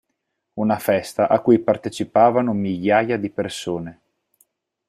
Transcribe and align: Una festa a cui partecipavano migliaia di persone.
Una 0.55 0.79
festa 0.79 1.29
a 1.29 1.39
cui 1.41 1.59
partecipavano 1.59 2.53
migliaia 2.53 3.17
di 3.17 3.29
persone. 3.29 4.01